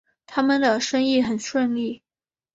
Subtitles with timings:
[0.25, 2.01] 他们的生意很顺利